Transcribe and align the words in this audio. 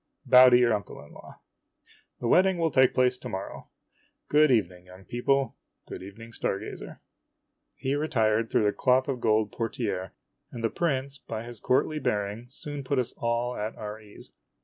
Bow 0.25 0.49
to 0.49 0.57
your 0.57 0.73
uncle 0.73 0.99
in 1.05 1.13
law. 1.13 1.39
The 2.21 2.27
wedding 2.27 2.57
will 2.57 2.71
take 2.71 2.95
place 2.95 3.19
to 3.19 3.29
morrow. 3.29 3.69
Good 4.29 4.49
evening, 4.49 4.87
young 4.87 5.05
people. 5.05 5.57
Good 5.87 6.01
evening, 6.01 6.31
star 6.31 6.57
gazer." 6.57 7.01
He 7.75 7.93
retired 7.93 8.49
through 8.49 8.63
the 8.65 8.71
cloth 8.73 9.07
of 9.07 9.21
gold 9.21 9.51
portiere, 9.51 10.13
and 10.51 10.63
the 10.63 10.71
prince, 10.71 11.19
by 11.19 11.43
his 11.43 11.59
courtly 11.59 11.99
bearing, 11.99 12.47
soon 12.49 12.83
put 12.83 12.97
us 12.97 13.13
all 13.15 13.55
at 13.55 13.75
our 13.75 13.99
ease. 14.01 14.33